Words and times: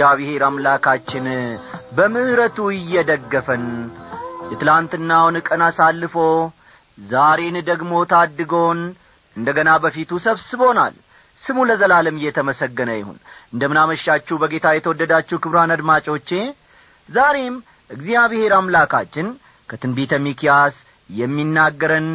እግዚአብሔር 0.00 0.42
አምላካችን 0.46 1.24
በምሕረቱ 1.96 2.58
እየደገፈን 2.74 3.64
የትላንትናውን 4.50 5.36
ቀን 5.46 5.62
አሳልፎ 5.66 6.14
ዛሬን 6.98 7.56
ደግሞ 7.66 7.92
ታድጎን 8.12 8.80
እንደ 9.36 9.48
ገና 9.58 9.70
በፊቱ 9.82 10.20
ሰብስቦናል። 10.26 10.94
ስሙ 11.38 11.66
ለዘላለም 11.70 12.20
እየተመሰገነ 12.20 12.90
ይሁን። 12.96 13.18
እንደምናመሻችሁ 13.52 14.38
በጌታ 14.42 14.72
የተወደዳችሁ 14.74 15.38
ክብሯን 15.44 15.74
አድማጮቼ 15.76 16.30
ዛሬም 17.08 17.56
እግዚአብሔር 17.90 18.54
አምላካችን 18.60 19.28
ከትንቢተ 19.68 20.22
ሚኪያስ 20.26 20.78
የሚናገረን 21.16 22.08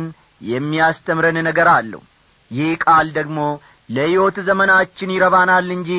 የሚያስተምረን 0.49 1.39
ነገር 1.49 1.69
አለው። 1.75 2.03
ይህ 2.51 2.73
ቃል 2.85 3.09
ደግሞ 3.19 3.39
ለሕይወት 3.89 4.37
ዘመናችን 4.47 5.13
ይረባናል 5.15 5.67
እንጂ 5.75 5.89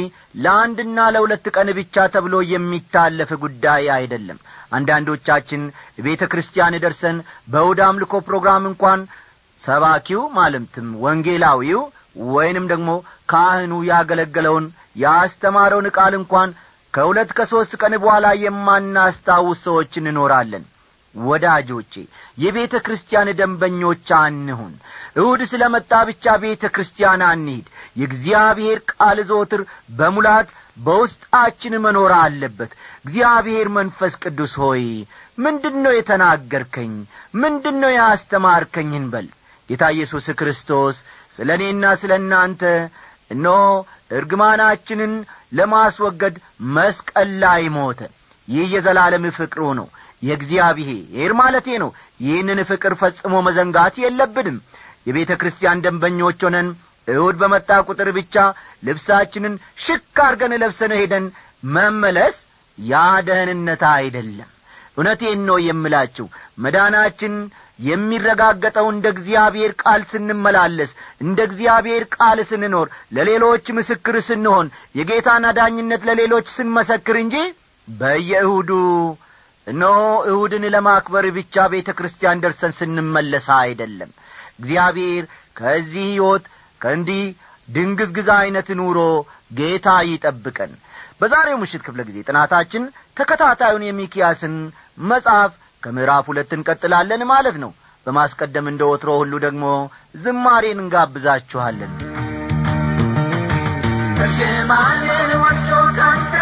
ለአንድና 0.45 0.99
ለሁለት 1.15 1.47
ቀን 1.55 1.69
ብቻ 1.79 2.07
ተብሎ 2.15 2.37
የሚታለፍ 2.53 3.30
ጉዳይ 3.45 3.85
አይደለም። 3.97 4.38
አንዳንዶቻችን 4.77 5.63
ቤተ 6.07 6.23
ክርስቲያን 6.33 6.77
ደርሰን 6.85 7.19
በእሁድ 7.52 7.80
አምልኮ 7.88 8.15
ፕሮግራም 8.29 8.65
እንኳን 8.71 9.02
ሰባኪው 9.63 10.23
ማለትም 10.38 10.88
ወንጌላዊው 11.05 11.83
ወይንም 12.35 12.66
ደግሞ 12.73 12.91
ካህኑ 13.30 13.73
ያገለገለውን 13.91 14.66
ያስተማረውን 15.03 15.88
ቃል 15.97 16.15
እንኳን 16.19 16.51
ከሁለት 16.95 17.30
ከሦስት 17.38 17.73
ቀን 17.80 17.95
በኋላ 18.03 18.27
የማናስታውስ 18.45 19.59
ሰዎች 19.66 19.93
እንኖራለን 20.01 20.65
ወዳጆቼ 21.25 21.93
የቤተ 22.39 22.75
ክርስቲያን 22.87 23.29
ደንበኞች 23.39 24.09
አንሁን። 24.19 24.73
እሁድ 25.19 25.43
ስለ 25.51 25.63
መጣ 25.75 25.93
ብቻ 26.09 26.35
ቤተ 26.43 26.65
ክርስቲያን 26.75 27.23
አንሂድ። 27.29 27.67
የእግዚአብሔር 28.01 28.79
ቃል 28.93 29.21
ዘወትር 29.29 29.63
በሙላት 29.99 30.49
በውስጣችን 30.87 31.75
መኖር 31.85 32.13
አለበት። 32.19 32.73
እግዚአብሔር 33.01 33.69
መንፈስ 33.77 34.15
ቅዱስ 34.23 34.55
ሆይ 34.63 34.85
ምንድን 35.39 35.77
ነው 35.85 35.93
የተናገርከኝ? 35.97 36.93
ምንድን 37.37 37.77
ነው 37.83 37.91
ያስተማርከኝ 37.97 38.91
እንበል 39.01 39.27
ጌታ 39.71 39.85
ኢየሱስ 39.95 40.27
ክርስቶስ 40.39 40.97
ስለ 41.37 41.49
እኔና 41.59 41.85
ስለ 42.01 42.13
እናንተ 42.21 42.63
እነሆ 43.31 43.57
እርግማናችንን 44.19 45.15
ለማስወገድ 45.59 46.37
መስቀል 46.77 47.31
ላይ 47.43 47.65
ሞተ። 47.77 48.01
ይህ 48.49 48.67
የዘላለም 48.75 49.25
ፍቅሩ 49.39 49.63
ነው 49.79 49.87
የእግዚአብሔር 50.27 51.32
ማለቴ 51.41 51.69
ነው። 51.82 51.91
ይህንን 52.21 52.60
ፍቅር 52.71 52.93
ፈጽሞ 53.01 53.35
መዘንጋት 53.46 53.96
የለብንም። 54.02 54.59
የቤተ 55.07 55.32
ክርስቲያን 55.41 55.82
ደንበኞች 55.85 56.41
ሆነን 56.46 56.69
እሁድ 57.09 57.37
በመጣ 57.41 57.71
ቁጥር 57.88 58.09
ብቻ 58.16 58.35
ልብሳችንን 58.87 59.54
ሽክ 59.85 60.16
አርገን 60.24 60.52
ለብሰን 60.63 60.93
ሄደን 60.99 61.27
መመለስ 61.74 62.37
ያ 62.79 62.95
ደህንነት 63.29 63.82
አይደለም። 63.93 64.49
እውነቴን 64.97 65.41
ነው 65.49 65.56
የምላችሁ። 65.65 66.27
መዳናችን 66.65 67.32
የሚረጋገጠው 67.87 68.87
እንደ 68.93 69.06
እግዚአብሔር 69.14 69.72
ቃል 69.82 70.03
ስንመላለስ 70.10 70.91
እንደ 71.20 71.38
እግዚአብሔር 71.48 72.04
ቃል 72.16 72.38
ስንኖር 72.50 72.87
ለሌሎች 73.12 73.66
ምስክር 73.78 74.16
ስንሆን 74.28 74.66
የጌታን 74.98 75.47
አዳኝነት 75.50 76.04
ለሌሎች 76.08 76.47
ስንመሰክር 76.54 77.19
እንጂ 77.22 77.37
በየእሁዱ 77.88 78.70
እነሆ 79.66 79.94
እሁድን 80.31 80.65
ለማክበር 80.75 81.27
ብቻ 81.37 81.65
ቤተ 81.72 81.91
ክርስቲያን 81.99 82.43
ደርሰን 82.44 82.72
ስንመለስ 82.78 83.47
አይደለም። 83.59 84.10
እግዚአብሔር 84.60 85.25
ከዚህ 85.56 86.04
ሕይወት 86.09 86.44
ከእንዲህ 86.81 87.22
ድንግዝግዛ 87.69 88.28
ዐይነት 88.41 88.69
ኑሮ 88.81 88.99
ጌታ 89.59 89.88
ይጠብቀን። 90.09 90.72
በዛሬው 91.21 91.59
ምሽት 91.60 91.82
ክፍለ 91.87 92.00
ጊዜ 92.09 92.19
ጥናታችን 92.28 92.82
ተከታታዩን 93.16 93.84
የሚኪያስን 93.87 94.55
መጽሐፍ 95.10 95.53
ከምዕራፍ 95.82 96.25
ሁለት 96.31 96.50
እንቀጥላለን 96.56 97.22
ማለት 97.32 97.59
ነው። 97.65 97.72
በማስቀደም 98.06 98.66
እንደ 98.71 98.82
ወትሮ 98.91 99.10
ሁሉ 99.21 99.32
ደግሞ 99.44 99.65
ዝማሬን 100.25 100.81
እንጋብዛችኋለን። 100.82 101.93
በሽማግሌን 104.19 105.32
ወስዶ 105.43 105.71
ካንተ 105.99 106.34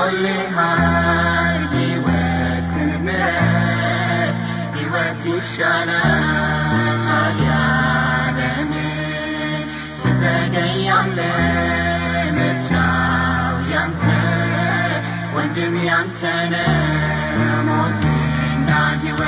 ተቀምጦልሃል 0.00 1.62
ሕይወትን 1.72 2.90
ምረት 3.04 4.36
ሕይወት 4.74 5.22
ይሻላል 5.30 6.22
ታዲያ 7.04 7.50
ለምን 8.38 8.76
ትዘገያለህ 10.02 11.40
ምርጫው 12.36 13.56
ያንተ 13.72 14.04
ወንድም 15.36 15.76
ያንተ 15.88 16.20
ነው 16.52 16.70
ሞትና 17.68 18.70
ሕይወት 19.02 19.27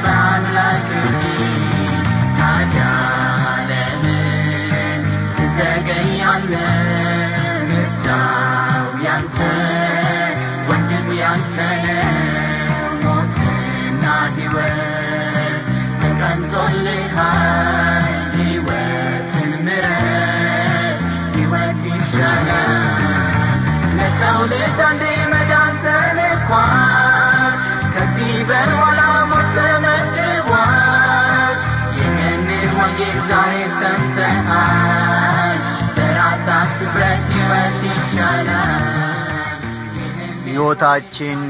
ሕይወታችን 40.54 41.40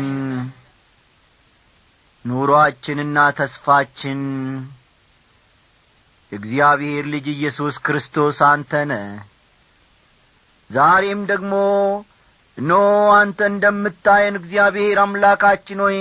ኑሮአችንና 2.24 3.16
ተስፋችን 3.38 4.20
እግዚአብሔር 6.32 7.04
ልጅ 7.12 7.26
ኢየሱስ 7.32 7.74
ክርስቶስ 7.86 8.38
አንተ 8.46 8.72
ነ 8.90 8.94
ዛሬም 10.70 11.20
ደግሞ 11.30 11.52
እኖ 12.58 12.72
አንተ 13.18 13.50
እንደምታየን 13.52 14.38
እግዚአብሔር 14.40 15.00
አምላካችን 15.04 15.82
ሆይ 15.84 15.98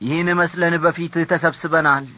ይህን 0.00 0.30
መስለን 0.40 0.76
በፊትህ 0.84 1.28
ተሰብስበናል። 1.32 2.08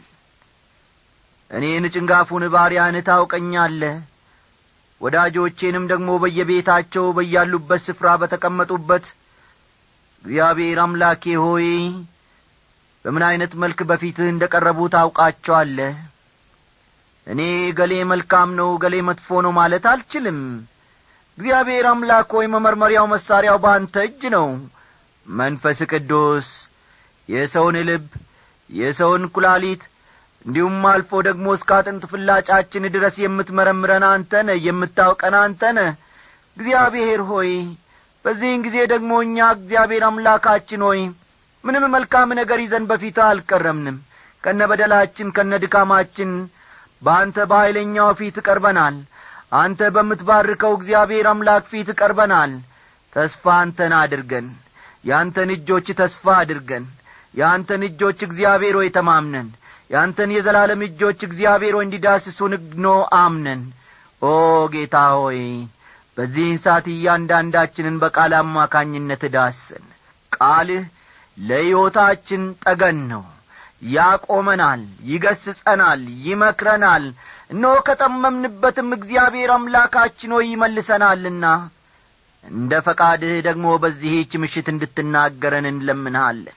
እኔን 1.51 1.91
ጭንጋፉን 1.95 2.47
ባሪያን 2.55 2.99
ታውቀኛለህ። 3.09 3.99
ወዳጆቼንም 5.01 5.87
ደግሞ 5.93 6.11
በየቤታቸው 6.23 7.07
በያሉበት 7.17 7.85
ስፍራ 7.87 8.17
በተቀመጡበት 8.23 9.07
እግዚአብሔር 10.27 10.79
አምላኬ 10.83 11.25
ሆይ 11.41 11.67
በምን 13.05 13.25
ዐይነት 13.27 13.53
መልክ 13.63 13.81
በፊትህ 13.89 14.29
እንደ 14.31 14.45
ቀረቡ 14.53 14.79
ታውቃቸዋለህ? 14.95 15.93
እኔ 17.27 17.41
ገሌ 17.79 17.93
መልካም 18.13 18.49
ነው 18.59 18.71
ገሌ 18.83 18.95
መጥፎ 19.09 19.29
ነው 19.45 19.53
ማለት 19.59 19.85
አልችልም። 19.93 20.41
እግዚአብሔር 21.39 21.87
አምላክ 21.91 22.29
ሆይ 22.37 22.47
መመርመሪያው 22.55 23.07
መሣሪያው 23.13 23.59
በአንተ 23.65 24.05
እጅ 24.09 24.23
ነው። 24.37 24.49
መንፈስ 25.27 25.79
ቅዱስ 25.93 26.49
የሰውን 27.29 27.79
ልብ 27.89 28.05
የሰውን 28.71 29.25
ኩላሊት 29.35 29.83
እንዲሁም 30.45 30.77
አልፎ 30.91 31.23
ደግሞ 31.27 31.47
እስከ 31.57 31.71
አጥንት 31.79 32.05
ፍላጫችን 32.11 32.93
ድረስ 32.95 33.17
የምትመረምረን 33.23 34.07
አንተ 34.11 34.43
ነህ 34.49 34.59
የምታውቀን 34.67 35.37
አንተ 35.41 35.63
እግዚአብሔር 36.57 37.21
ሆይ 37.31 37.51
በዚህን 38.27 38.61
ጊዜ 38.67 38.77
ደግሞ 38.93 39.11
እኛ 39.25 39.47
እግዚአብሔር 39.57 40.05
አምላካችን 40.07 40.81
ሆይ 40.87 41.01
ምንም 41.65 41.85
መልካም 41.95 42.31
ነገር 42.39 42.59
ይዘን 42.63 42.85
በፊት 42.91 43.17
አልቀረምንም። 43.27 43.97
ከነ 44.45 44.61
በደላችን 44.71 45.29
ከነ 45.37 45.53
ድካማችን 45.65 46.31
በአንተ 47.03 47.47
በኀይለኛው 47.51 48.09
ፊት 48.19 48.37
ቀርበናል። 48.47 48.97
አንተ 49.61 49.91
በምትባርከው 49.95 50.73
እግዚአብሔር 50.79 51.27
አምላክ 51.33 51.65
ፊት 51.73 51.89
ቀርበናል። 52.01 52.53
ተስፋ 53.17 53.45
አንተን 53.61 53.93
አድርገን 54.01 54.47
የአንተን 55.05 55.51
እጆች 55.57 55.87
ተስፋ 56.01 56.25
አድርገን 56.41 56.85
የአንተን 57.35 57.83
እጆች 57.89 58.19
እግዚአብሔር 58.29 58.75
ሆይ 58.81 58.89
ተማምነን 58.97 59.49
የአንተን 59.91 60.31
የዘላለም 60.37 60.81
እጆች 60.87 61.21
እግዚአብሔር 61.29 61.75
ሆይ 61.79 61.87
እንዲዳስሱን 61.87 62.53
ኖ 62.85 62.89
አምነን። 63.21 63.63
ኦ 64.23 64.33
ጌታ 64.73 64.97
ሆይ 65.17 65.41
በዚህን 66.17 66.59
ሰዓት 66.65 66.87
እያንዳንዳችንን 66.93 67.97
በቃል 68.03 68.33
አማካኝነት 68.39 69.23
ዳስን 69.35 69.85
ቃልህ 70.33 70.85
ለሕይወታችን 71.39 72.43
ጠገን 72.65 73.01
ነው። 73.11 73.25
ያቆመናል 73.93 74.83
ይገስጸናል 75.11 76.03
ይመክረናል። 76.27 77.05
እነሆ 77.51 77.75
ከጠመምንበትም 77.89 78.89
እግዚአብሔር 78.97 79.51
አምላካችን 79.57 80.33
ሆይ 80.37 80.47
ይመልሰናልና። 80.53 81.45
እንደ 82.45 82.73
ፈቃድህ 82.87 83.35
ደግሞ 83.47 83.67
በዚህች 83.83 84.33
ምሽት 84.43 84.67
እንድትናገረን 84.73 85.67
እንለምንሃለን። 85.71 86.57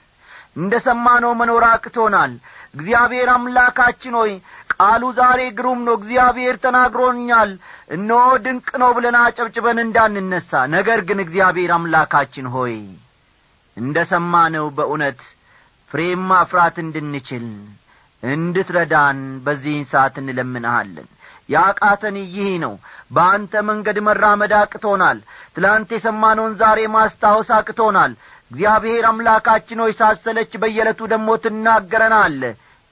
እንደ 0.55 0.73
ሰማነው 0.87 1.31
መኖር 1.39 1.63
አቅቶናል። 1.69 2.31
እግዚአብሔር 2.75 3.29
አምላካችን 3.35 4.15
ሆይ 4.19 4.31
ቃሉ 4.79 5.03
ዛሬ 5.17 5.39
ግሩም 5.57 5.79
ነው 5.87 5.95
እግዚአብሔር 5.97 6.55
ተናግሮኛል። 6.63 7.49
እነሆ 7.95 8.25
ድንቅ 8.43 8.67
ነው 8.81 8.91
ብለን 8.97 9.15
አጨብጭበን 9.21 9.79
እንዳንነሣ 9.83 10.51
ነገር 10.75 10.99
ግን 11.07 11.19
እግዚአብሔር 11.23 11.71
አምላካችን 11.77 12.47
ሆይ 12.53 12.75
እንደ 13.77 13.97
ሰማነው 14.11 14.65
በእውነት 14.77 15.19
ፍሬም 15.91 16.21
ማፍራት 16.29 16.77
እንድንችል 16.83 17.45
እንድትረዳን 18.23 19.19
በዚህን 19.45 19.85
ሰዓት 19.91 20.15
እንለምንሃለን። 20.21 21.07
ያቃተን 21.49 22.15
ይህ 22.33 22.49
ነው። 22.63 22.73
በአንተ 23.11 23.61
መንገድ 23.69 23.97
መራመድ 24.07 24.51
አቅቶናል። 24.57 25.19
ትላንት 25.55 25.91
የሰማነውን 25.95 26.57
ዛሬ 26.61 26.79
ማስታወስ 26.95 27.49
አቅቶናል። 27.57 28.11
እግዚአብሔር 28.51 29.03
አምላካችን 29.09 29.81
ሆይ 29.83 29.93
ሳሰለች 29.99 30.51
በየዕለቱ 30.61 31.01
ደግሞ 31.13 31.29
ትናገረናል 31.43 32.37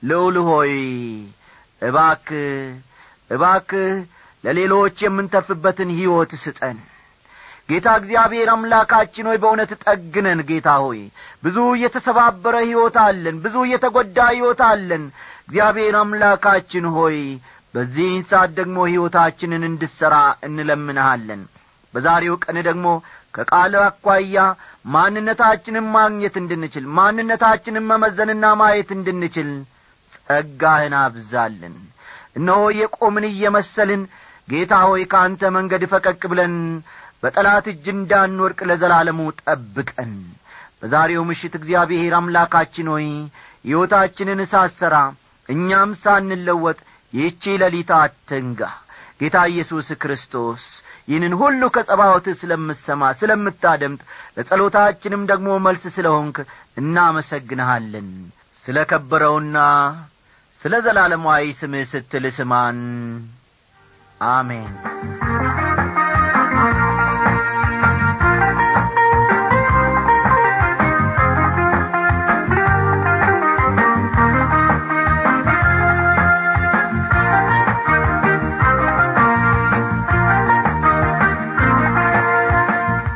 ልዑል 0.04 0.38
ሆይ 0.50 0.74
እባክህ 1.82 2.46
እባክህ 3.30 3.90
ለሌሎች 4.44 4.98
የምንተርፍበትን 5.06 5.90
ሕይወት 5.98 6.32
ስጠን። 6.44 6.78
ጌታ 7.70 7.88
እግዚአብሔር 8.00 8.50
አምላካችን 8.54 9.28
ሆይ 9.30 9.38
በእውነት 9.44 9.72
ጠግነን። 9.84 10.40
ጌታ 10.50 10.70
ሆይ 10.84 11.00
ብዙ 11.44 11.58
የተሰባበረ 11.82 12.56
ሕይወት 12.66 12.98
አለን 13.04 13.38
ብዙ 13.46 13.56
የተጐዳ 13.72 14.18
ሕይወት 14.32 14.62
አለን። 14.70 15.04
እግዚአብሔር 15.44 15.96
አምላካችን 16.02 16.86
ሆይ 16.96 17.18
በዚህን 17.74 18.24
ሰዓት 18.30 18.52
ደግሞ 18.60 18.78
ሕይወታችንን 18.90 19.64
እንድሠራ 19.70 20.16
እንለምንሃለን። 20.48 21.42
በዛሬው 21.94 22.36
ቀን 22.44 22.58
ደግሞ 22.68 22.88
ከቃል 23.36 23.74
አኳያ 23.84 24.38
ማንነታችንን 24.94 25.86
ማግኘት 25.96 26.36
እንድንችል 26.42 26.86
ማንነታችንን 26.98 27.88
መመዘንና 27.92 28.46
ማየት 28.62 28.90
እንድንችል 28.96 29.50
ጸጋህን 30.18 30.96
አብዛልን። 31.00 31.76
እነሆ 32.36 32.62
የቆምን 32.80 33.26
እየመሰልን 33.30 34.02
ጌታ 34.48 34.74
ሆይ 34.88 35.04
ከአንተ 35.12 35.52
መንገድ 35.56 35.84
ፈቀቅ 35.92 36.22
ብለን 36.32 36.56
በጠላት 37.24 37.66
እጅ 37.72 37.86
እንዳንወርቅ 37.94 38.60
ለዘላለሙ 38.70 39.20
ጠብቀን። 39.42 40.12
በዛሬው 40.82 41.24
ምሽት 41.30 41.54
እግዚአብሔር 41.60 42.14
አምላካችን 42.18 42.90
ሆይ 42.94 43.08
ሕይወታችንን 43.66 44.42
ሳሰራ 44.52 44.96
እኛም 45.50 45.92
ሳንለወጥ 46.02 46.78
ይህቺ 47.14 47.44
ሌሊት 47.62 47.92
አትንጋ። 47.98 48.62
ጌታ 49.22 49.38
ኢየሱስ 49.52 49.88
ክርስቶስ 50.02 50.64
ይህንን 51.08 51.34
ሁሉ 51.42 51.62
ከጸባወትህ 51.76 52.36
ስለምትሰማ 52.42 53.12
ስለምታደምጥ 53.20 54.02
ለጸሎታችንም 54.38 55.22
ደግሞ 55.32 55.50
መልስ 55.66 55.84
ስለ 55.96 56.08
ሆንክ 56.16 56.38
እናመሰግንሃለን 56.82 58.10
ስለ 58.68 58.78
ከበረውና 58.90 59.58
ስለ 60.62 60.74
ዘላለማዊ 60.86 61.44
ስምህ 61.60 61.86
ስትል 61.92 62.26
ስማን። 62.38 62.80
አሜን። 64.22 64.72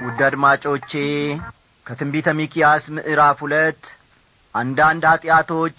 ውድ 0.04 0.22
አድማጮቼ 0.28 0.92
ከትንቢተ 1.86 2.30
ሚኪያስ 2.40 2.86
ምዕራፍ 2.96 3.40
ሁለት 3.46 3.84
አንዳንድ 4.56 5.04
ኀጢአቶች 5.12 5.78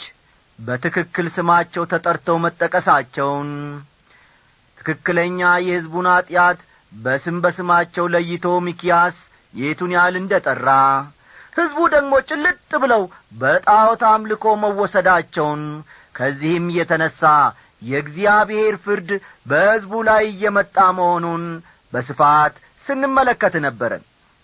በትክክል 0.59 1.27
ስማቸው 1.35 1.85
ተጠርተው 1.93 2.37
መጠቀሳቸውን 2.45 3.51
ትክክለኛ 4.79 5.41
የሕዝቡን 5.63 6.07
ኀጢአት 6.13 6.61
በስም 6.93 7.37
በስማቸው 7.45 8.07
ለይቶ 8.15 8.47
ሚኪያስ 8.67 9.17
የቱን 9.55 9.93
ያህል 9.97 10.15
እንደ 10.21 10.35
ጠራ 10.47 10.69
ሕዝቡ 11.57 11.79
ደግሞ 11.95 12.13
ጭልጥ 12.29 12.71
ብለው 12.83 13.03
በጣዖት 13.41 14.03
አምልኮ 14.11 14.55
መወሰዳቸውን 14.63 15.63
ከዚህም 16.17 16.67
የተነሣ 16.77 17.21
የእግዚአብሔር 17.83 18.75
ፍርድ 18.85 19.11
በሕዝቡ 19.51 19.93
ላይ 20.09 20.25
እየመጣ 20.31 20.77
መሆኑን 20.99 21.45
በስፋት 21.93 22.55
ስንመለከት 22.85 23.55
ነበረ 23.67 23.93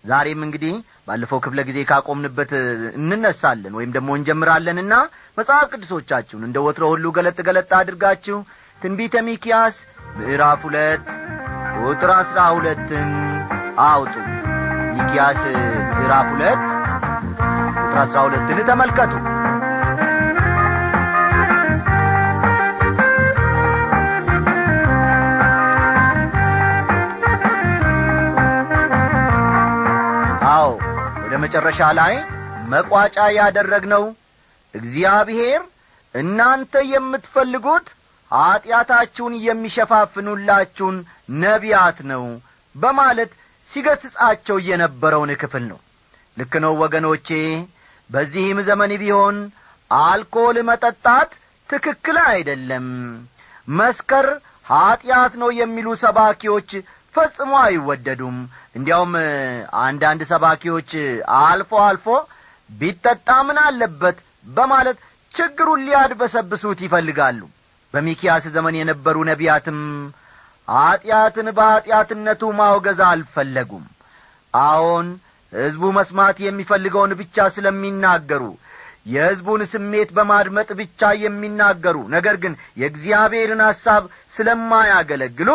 ዛሬም 0.05 0.41
እንግዲህ 0.47 0.75
ባለፈው 1.09 1.39
ክፍለ 1.45 1.61
ጊዜ 1.69 1.79
ካቆምንበት 1.91 2.51
እንነሳለን 2.99 3.77
ወይም 3.79 3.91
ደግሞ 3.97 4.17
እንጀምራለንና 4.19 4.95
መጽሐፍ 5.39 5.67
ቅዱሶቻችሁን 5.73 6.47
እንደ 6.49 6.59
ወትሮ 6.67 6.85
ሁሉ 6.93 7.07
ገለጥ 7.17 7.39
ገለጥ 7.49 7.71
አድርጋችሁ 7.79 8.39
ትንቢተ 8.83 9.23
ሚኪያስ 9.29 9.77
ምዕራፍ 10.19 10.61
ሁለት 10.67 11.07
ቁጥር 11.83 12.11
አሥራ 12.17 12.41
ሁለትን 12.57 13.09
አውጡ። 13.87 14.15
ሚኪያስ 14.95 15.41
ምዕራፍ 15.95 16.29
ሁለት 16.35 16.63
ቁጥር 17.79 17.99
አሥራ 18.05 18.19
ሁለትን 18.27 18.61
ተመልከቱ 18.71 19.13
ወደ 31.39 31.45
መጨረሻ 31.45 31.81
ላይ 31.99 32.15
መቋጫ 32.71 33.17
ያደረግነው 33.37 34.05
እግዚአብሔር 34.75 35.61
እናንተ 36.15 36.73
የምትፈልጉት 36.89 37.87
ኀጢአታችሁን 38.31 39.35
የሚሸፋፍኑላችሁን 39.45 40.97
ነቢያት 41.43 41.99
ነው 42.11 42.25
በማለት 42.75 43.31
ሲገስጻቸው 43.71 44.59
የነበረውን 44.69 45.33
ክፍል 45.43 45.65
ነው። 45.71 45.79
ልክ 46.37 46.55
ነው 46.65 46.75
ወገኖቼ 46.83 47.29
በዚህም 48.11 48.61
ዘመን 48.69 48.95
ቢሆን 49.03 49.39
አልኮል 49.91 50.59
መጠጣት 50.71 51.31
ትክክል 51.71 52.19
አይደለም። 52.29 52.89
መስከር 53.79 54.29
ኀጢአት 54.67 55.35
ነው 55.43 55.53
የሚሉ 55.61 55.89
ሰባኪዎች 56.05 56.71
ፈጽሞ 57.15 57.53
አይወደዱም። 57.63 58.37
እንዲያውም 58.77 59.13
አንዳንድ 59.83 60.21
ሰባኪዎች 60.31 60.91
አልፎ 61.41 61.71
አልፎ 61.87 62.07
ቢጠጣ 62.71 63.29
ምን 63.47 63.59
አለበት 63.65 64.19
በማለት 64.51 64.99
ችግሩን 65.35 65.85
ሊያድበሰብሱት 65.87 66.81
ይፈልጋሉ። 66.87 67.41
በሚኪያስ 67.95 68.45
ዘመን 68.55 68.75
የነበሩ 68.79 69.17
ነቢያትም 69.29 69.79
ኀጢአትን 70.69 71.49
በኀጢአትነቱ 71.59 72.43
ማውገዝ 72.59 73.01
አልፈለጉም። 73.09 73.85
አዎን 74.55 75.09
ሕዝቡ 75.53 75.85
መስማት 75.97 76.37
የሚፈልገውን 76.45 77.13
ብቻ 77.21 77.47
ስለሚናገሩ 77.55 78.43
የሕዝቡን 79.07 79.63
ስሜት 79.73 80.11
በማድመጥ 80.17 80.69
ብቻ 80.81 81.11
የሚናገሩ 81.23 81.97
ነገር 82.15 82.37
ግን 82.43 82.53
የእግዚአብሔርን 82.81 83.63
ሐሳብ 83.67 84.03
ስለማያገለግሉ 84.37 85.51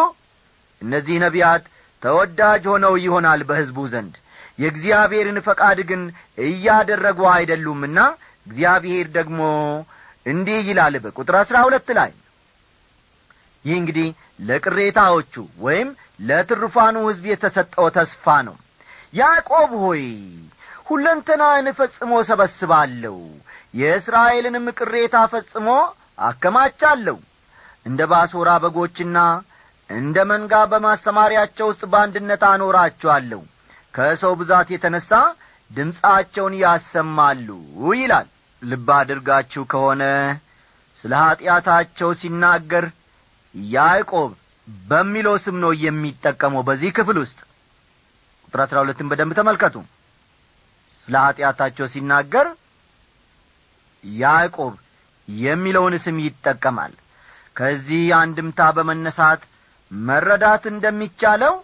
እነዚህ 0.84 1.18
ነቢያት 1.24 1.64
ተወዳጅ 2.02 2.64
ሆነው 2.72 2.94
ይሆናል 3.04 3.42
በሕዝቡ 3.50 3.80
ዘንድ። 3.94 4.14
የእግዚአብሔርን 4.60 5.38
ፈቃድ 5.46 5.80
ግን 5.90 6.02
እያደረጉ 6.48 7.20
አይደሉምና 7.34 8.00
እግዚአብሔር 8.48 9.08
ደግሞ 9.16 9.40
እንዲህ 10.26 10.60
ይላል 10.70 10.96
በቁጥር 11.04 11.36
አሥራ 11.40 11.58
ሁለት 11.66 11.88
ላይ 11.98 12.12
ይህ 13.66 13.76
እንግዲህ 13.82 14.08
ለቅሬታዎቹ 14.48 15.34
ወይም 15.66 15.90
ለትርፋኑ 16.28 16.96
ሕዝብ 17.08 17.26
የተሰጠው 17.32 17.88
ተስፋ 17.98 18.26
ነው። 18.48 18.56
ያዕቆብ 19.14 19.72
ሆይ 19.84 20.04
ሁለንተናን 20.88 21.68
ፈጽሞ 21.78 22.14
ሰበስባለሁ 22.30 23.18
የእስራኤልንም 23.74 24.66
ቅሬታ 24.80 25.18
ፈጽሞ 25.34 25.68
አከማቻለሁ። 26.22 27.18
እንደ 27.86 28.02
ባሶራ 28.12 28.50
በጎችና 28.64 29.18
እንደ 29.90 30.18
መንጋ 30.30 30.54
በማሰማሪያቸው 30.72 31.66
ውስጥ 31.72 31.84
በአንድነት 31.92 32.44
አኖራቸዋለሁ። 32.50 33.42
ከሰው 33.94 34.34
ብዛት 34.40 34.68
የተነሣ 34.74 35.10
ድምፃቸውን 35.72 36.54
ያሰማሉ 36.62 37.48
ይላል። 37.96 38.28
ልብ 38.62 38.88
አድርጋችሁ 38.98 39.64
ከሆነ 39.72 40.04
ስለ 41.00 41.14
ኀጢአታቸው 41.24 42.10
ሲናገር 42.22 42.86
ያዕቆብ 43.74 44.32
በሚለው 44.88 45.36
ስም 45.46 45.56
ነው 45.64 45.72
የሚጠቀመው 45.84 46.62
በዚህ 46.68 46.92
ክፍል 46.98 47.18
ውስጥ። 47.24 47.40
ቁጥር 48.46 48.62
አሥራ 48.66 48.78
ሁለትን 48.84 49.10
በደንብ 49.12 49.34
ተመልከቱ። 49.40 49.76
ስለ 51.08 51.16
ኀጢአታቸው 51.26 51.88
ሲናገር 51.94 52.48
ያዕቆብ 54.04 54.74
የሚለውን 55.28 55.96
ስም 56.06 56.18
ይጠቀማል። 56.26 56.94
ከዚህ 57.56 58.04
አንድምታ 58.20 58.60
በመነሳት 58.78 59.42
መረዳት 60.02 60.64
እንደሚቻለው 60.72 61.56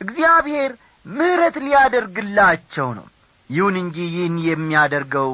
እግዚአብሔር 0.00 0.72
ምሕረት 1.06 1.56
ሊያደርግላቸው 1.64 2.88
ነው። 2.98 3.06
ይሁን 3.50 3.76
እንጂ 3.82 3.96
ይህን 4.08 4.36
የሚያደርገው 4.46 5.30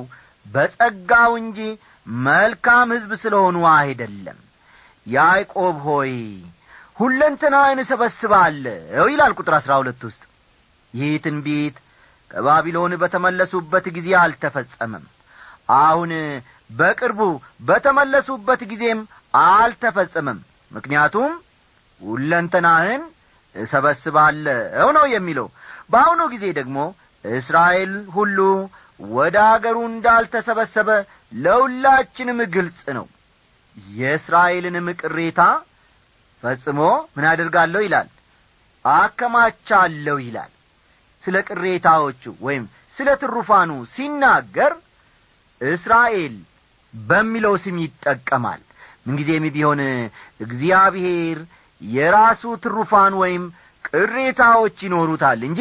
በጸጋው 0.46 1.32
እንጂ 1.42 1.58
መልካም 2.26 2.88
ሕዝብ 2.94 3.12
ስለሆኑ 3.22 3.56
አይደለም። 3.74 4.38
ያዕቆብ 5.06 5.76
ሆይ 5.86 6.12
ሁለንተናህን 6.96 7.78
እሰበስባለሁ 7.82 9.04
ይላል 9.12 9.32
ቁጥር 9.38 9.54
አሥራ 9.58 9.72
ሁለት 9.80 10.02
ውስጥ። 10.08 10.22
ይህ 10.94 11.14
ትንቢት 11.24 11.76
ከባቢሎን 12.30 12.92
በተመለሱበት 13.02 13.86
ጊዜ 13.96 14.08
አልተፈጸመም። 14.20 15.04
አሁን 15.78 16.12
በቅርቡ 16.70 17.20
በተመለሱበት 17.68 18.60
ጊዜም 18.70 19.00
አልተፈጸመም። 19.44 20.38
ምክንያቱም 20.72 21.32
ሁለንተናህን 22.04 23.02
እሰበስባለሁ 23.54 24.86
ነው 24.96 25.04
የሚለው። 25.14 25.46
በአሁኑ 25.92 26.20
ጊዜ 26.32 26.44
ደግሞ 26.58 26.78
እስራኤል 27.24 27.92
ሁሉ 28.16 28.38
ወደ 29.00 29.36
አገሩ 29.52 29.76
እንዳልተሰበሰበ 29.90 30.88
ለሁላችንም 31.36 32.40
ግልጽ 32.54 32.82
ነው። 32.98 33.06
የእስራኤልንም 33.94 34.88
ቅሬታ 35.00 35.40
ፈጽሞ 36.42 36.80
ምን 37.16 37.24
አድርጋለሁ 37.30 37.80
ይላል? 37.86 38.08
አከማቻለሁ 38.84 40.16
ይላል። 40.26 40.50
ስለ 41.22 41.36
ቅሬታዎቹ 41.48 42.22
ወይም 42.46 42.64
ስለ 42.96 43.08
ትሩፋኑ 43.20 43.70
ሲናገር 43.94 44.72
እስራኤል 45.60 46.34
በሚለው 46.94 47.54
ስም 47.64 47.76
ይጠቀማል። 47.84 48.60
ምንጊዜም 49.06 49.44
ቢሆን 49.54 49.80
እግዚአብሔር 50.40 51.38
የራሱ 51.82 52.42
ትሩፋን 52.62 53.14
ወይም 53.22 53.44
ቅሬታዎች 53.88 54.76
ይኖሩታል 54.86 55.40
እንጂ 55.48 55.60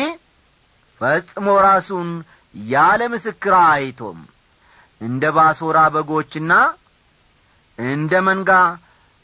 ፈጽሞ 1.02 1.48
ራሱን 1.66 2.10
ያለ 2.56 3.02
ምስክር 3.14 3.54
አይቶም። 3.66 4.20
እንደ 5.02 5.24
ባሶራ 5.38 5.78
በጎችና 5.94 6.54
እንደ 7.80 8.14
መንጋ 8.28 8.52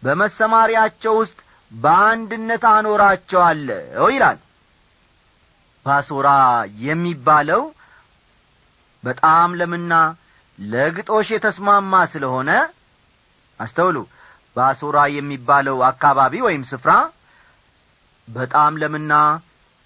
በመሰማሪያቸው 0.03 1.13
ውስጥ 1.21 1.37
በአንድነት 1.71 2.63
አኖራቸዋለሁ 2.71 4.05
ይላል። 4.15 4.39
ባሶራ 5.85 6.29
የሚባለው 6.83 7.61
በጣም 9.03 9.49
ለምና 9.59 9.93
ለግጦሽ 10.59 11.27
የተስማማ 11.33 11.93
ስለሆነ 12.13 12.49
አስተውሉ 13.59 13.97
ባሶራ 14.59 14.97
የሚባለው 15.13 15.77
አካባቢ 15.89 16.33
ወይም 16.45 16.63
ስፍራ 16.69 16.91
በጣም 18.27 18.73
ለምና 18.81 19.13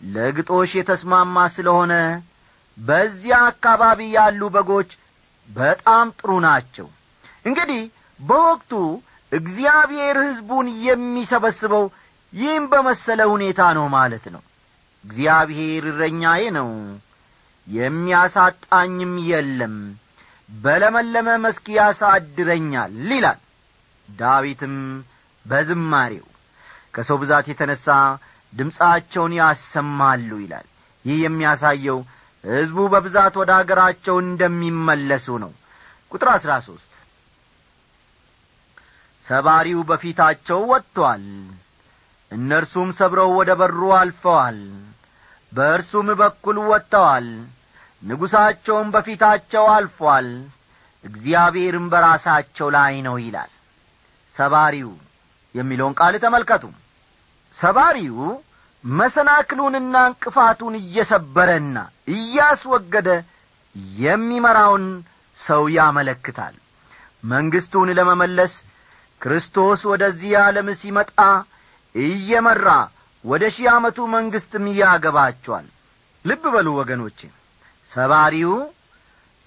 ለግጦሽ 0.01 0.71
የተስማማ 0.77 1.35
ስለሆነ 1.55 1.93
በዚያ 2.77 3.35
አካባቢ 3.49 3.99
ያሉ 4.15 4.41
በጎች 4.55 4.89
በጣም 5.49 6.07
ጥሩ 6.19 6.31
ናቸው። 6.45 6.87
እንግዲህ 7.45 7.81
በወቅቱ 8.19 8.71
እግዚአብሔር 9.31 10.17
ሕዝቡን 10.23 10.67
የሚሰበስበው 10.87 11.85
ይህም 12.33 12.65
በመሰለ 12.71 13.21
ሁኔታ 13.33 13.61
ነው 13.77 13.85
ማለት 13.95 14.25
ነው። 14.35 14.43
እግዚአብሔር 15.03 15.85
እረኛዬ 15.91 16.43
ነው 16.57 16.69
የሚያሳጣኝም 17.67 19.13
የለም 19.29 19.75
በለመለመ 20.49 21.29
መስክ 21.43 21.65
ያሳድረኛል 21.77 22.93
ይላል 23.11 23.39
ዳዊትም 24.09 24.75
በዝማሬው 25.45 26.27
ከሰው 26.93 27.17
ብዛት 27.21 27.45
የተነሣ 27.51 27.85
ድምፃቸውን 28.53 29.33
ያሰማሉ 29.39 30.29
ይላል። 30.43 30.67
ይህ 31.05 31.17
የሚያሳየው 31.23 31.99
ሕዝቡ 32.43 32.77
በብዛት 32.93 33.33
ወደ 33.41 33.51
አገራቸው 33.57 34.15
እንደሚመለሱ 34.23 35.27
ነው። 35.43 35.51
ቁጥር 36.11 36.29
አሥራ 36.33 36.53
ሦስት 36.65 36.89
ሰባሪው 39.25 39.81
በፊታቸው 39.89 40.59
ወጥቶአል 40.71 41.25
እነርሱም 42.31 42.89
ሰብረው 42.97 43.31
ወደ 43.39 43.51
በሩ 43.59 43.81
አልፈዋል 43.99 44.59
በእርሱም 45.51 46.07
በኩል 46.21 46.57
ወጥተዋል 46.69 47.27
ንጉሣቸውም 48.03 48.87
በፊታቸው 48.95 49.65
አልፏል 49.73 50.27
እግዚአብሔርም 51.03 51.85
በራሳቸው 51.93 52.67
ላይ 52.75 52.95
ነው 53.07 53.15
ይላል 53.23 53.52
ሰባሪው 54.35 54.91
የሚለውን 55.55 55.95
ቃል 55.99 56.15
ተመልከቱ። 56.23 56.63
ሰባሪው 57.55 58.17
መሰናክሉንና 58.83 59.95
እንቅፋቱን 60.09 60.73
እየሰበረና 60.79 61.77
እያስወገደ 62.15 63.09
የሚመራውን 63.99 64.85
ሰው 65.37 65.63
ያመለክታል። 65.75 66.55
መንግሥቱን 67.23 67.89
ለመመለስ 67.97 68.53
ክርስቶስ 69.21 69.81
ወደዚህ 69.91 70.31
ዓለም 70.41 70.67
ሲመጣ 70.81 71.19
እየመራ 71.95 72.67
ወደ 73.23 73.43
ሺህ 73.55 73.67
ዓመቱ 73.73 73.97
መንግሥትም 74.15 74.65
ያገባቸዋል። 74.79 75.67
ልብ 76.25 76.43
በሉ 76.53 76.67
ወገኖቼ 76.79 77.19
ሰባሪው 77.89 78.53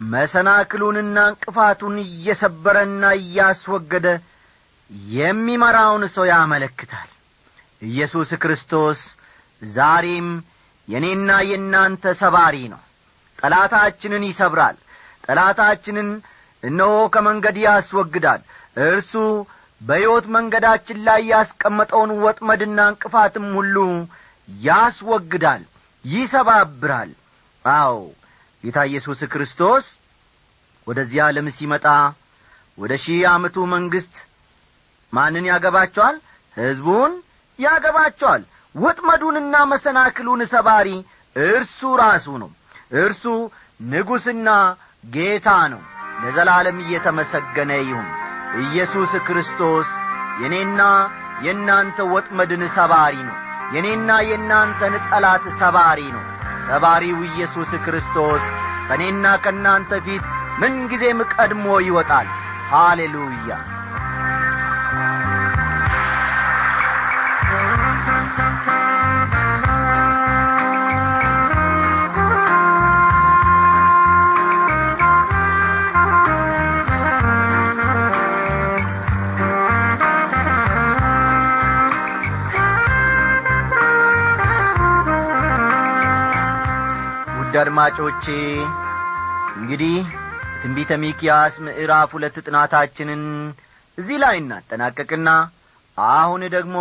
መሰናክሉንና 0.00 1.18
እንቅፋቱን 1.30 1.94
እየሰበረና 2.06 3.04
እያስወገደ 3.20 4.06
የሚመራውን 5.16 6.04
ሰው 6.14 6.24
ያመለክታል። 6.30 7.08
ኢየሱስ 7.82 8.30
ክርስቶስ 8.42 9.00
ዛሬም 9.62 10.28
የእኔና 10.88 11.30
የእናንተ 11.48 12.12
ሰባሪ 12.20 12.56
ነው። 12.72 12.82
ጠላታችንን 13.38 14.24
ይሰብራል። 14.28 14.76
ጠላታችንን 15.24 16.08
እነሆ 16.62 16.92
ከመንገድ 17.14 17.56
ያስወግዳል። 17.64 18.42
እርሱ 18.84 19.12
በሕይወት 19.80 20.26
መንገዳችን 20.36 20.98
ላይ 21.06 21.20
ያስቀመጠውን 21.32 22.12
ወጥመድና 22.24 22.78
እንቅፋትም 22.92 23.46
ሁሉ 23.58 23.76
ያስወግዳል 24.48 25.62
ይሰባብራል። 26.04 27.10
አዎ 27.64 27.96
ጌታ 28.64 28.78
ኢየሱስ 28.90 29.20
ክርስቶስ 29.32 29.84
ወደዚህ 30.86 31.20
ዓለም 31.26 31.46
ሲመጣ 31.56 31.86
ወደ 32.78 32.92
ሺህ 33.04 33.20
ዓመቱ 33.32 33.56
መንግሥት 33.74 34.14
ማንን 35.12 35.44
ያገባቸዋል? 35.50 36.16
ሕዝቡን 36.56 37.12
ያገባቸዋል። 37.58 38.42
ወጥመዱንና 38.74 39.54
መሰናክሉን 39.72 40.40
ሰባሪ 40.54 40.88
እርሱ 41.36 41.80
ራሱ 42.00 42.26
ነው። 42.42 42.50
እርሱ 43.02 43.24
ንጉሥና 43.90 44.48
ጌታ 45.10 45.48
ነው። 45.72 45.82
ለዘላለም 46.22 46.78
እየተመሰገነ 46.84 47.72
ይሁን። 47.82 48.08
ኢየሱስ 48.62 49.12
ክርስቶስ 49.26 49.88
የእኔና 50.40 50.80
የእናንተ 51.44 51.98
ወጥመድን 52.12 52.62
ሰባሪ 52.76 53.14
ነው። 53.28 53.36
የእኔና 53.74 54.10
የእናንተን 54.28 54.94
ጠላት 55.08 55.44
ሰባሪ 55.60 56.00
ነው። 56.16 56.24
ሰባሪው 56.68 57.20
ኢየሱስ 57.28 57.70
ክርስቶስ 57.84 58.42
ከእኔና 58.88 59.26
ከእናንተ 59.44 59.92
ፊት 60.06 60.24
ምንጊዜም 60.60 61.20
ቀድሞ 61.34 61.66
ይወጣል። 61.86 62.28
ሃሌሉያ 62.72 63.50
አድማጮቼ 87.66 88.24
እንግዲህ 89.56 89.94
ትንቢተ 90.60 90.92
ሚኪያስ 91.02 91.54
ምዕራፍ 91.64 92.10
ሁለት 92.16 92.36
ጥናታችንን 92.44 93.22
እዚህ 93.98 94.16
ላይ 94.22 94.34
እናጠናቀቅና 94.40 95.28
አሁን 95.98 96.42
ደግሞ 96.54 96.76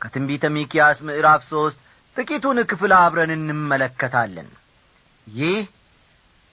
ከትንቢተ 0.00 0.50
ሚኪያስ 0.56 0.98
ምዕራፍ 1.08 1.42
ሦስት 1.50 1.78
ጥቂቱን 2.16 2.58
ክፍል 2.70 2.92
አብረን 2.98 3.32
እንመለከታለን። 3.36 4.48
ይህ 5.26 5.60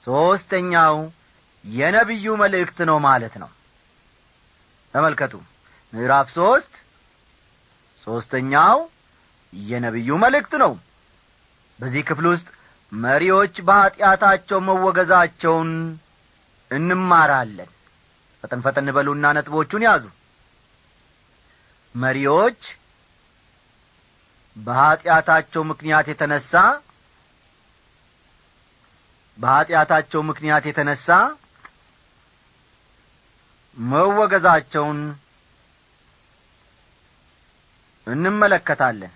ሦስተኛው 0.06 0.96
የነቢዩ 1.64 2.36
መልእክት 2.42 2.80
ነው 2.90 3.00
ማለት 3.08 3.36
ነው። 3.42 3.50
ተመልከቱ። 4.94 5.34
ምዕራፍ 5.92 6.30
ሦስት 6.36 6.74
ሦስተኛው 8.06 8.78
የነቢዩ 9.52 10.18
መልእክት 10.24 10.54
ነው። 10.64 10.74
በዚህ 11.78 12.04
ክፍል 12.08 12.28
ውስጥ 12.28 12.46
መሪዎች 12.92 13.54
በኀጢአታቸው 13.66 14.58
መወገዛቸውን 14.66 15.70
እንማራለን። 16.70 17.70
ፈጠን 18.44 18.60
ፈጠን 18.66 18.88
በሉና 18.96 19.26
ነጥቦቹን 19.36 19.84
ያዙ። 19.86 20.04
መሪዎች 21.94 22.60
በኀጢአታቸው 24.56 25.62
ምክንያት 25.70 26.06
የተነሣ 26.12 26.52
በኀጢአታቸው 29.38 30.20
ምክንያት 30.28 30.64
የተነሣ 30.68 31.06
መወገዛቸውን 33.76 35.00
እንመለከታለን 38.06 39.12